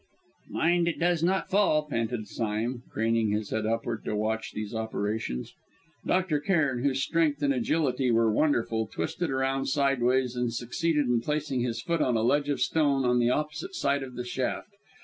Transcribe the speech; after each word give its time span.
"Mind 0.49 0.87
it 0.87 0.97
does 0.99 1.21
not 1.21 1.47
fall!" 1.51 1.85
panted 1.87 2.27
Sime, 2.27 2.81
craning 2.89 3.29
his 3.29 3.51
head 3.51 3.67
upward 3.67 4.03
to 4.05 4.15
watch 4.15 4.51
these 4.51 4.73
operations. 4.73 5.53
Dr. 6.07 6.39
Cairn, 6.39 6.81
whose 6.83 7.03
strength 7.03 7.43
and 7.43 7.53
agility 7.53 8.09
were 8.09 8.33
wonderful, 8.33 8.87
twisted 8.87 9.29
around 9.29 9.67
sideways, 9.67 10.35
and 10.35 10.51
succeeded 10.51 11.05
in 11.05 11.21
placing 11.21 11.59
his 11.61 11.83
foot 11.83 12.01
on 12.01 12.17
a 12.17 12.23
ledge 12.23 12.49
of 12.49 12.59
stone 12.61 13.05
on 13.05 13.19
the 13.19 13.29
opposite 13.29 13.75
side 13.75 14.01
of 14.01 14.15
the 14.15 14.25
shaft. 14.25 14.69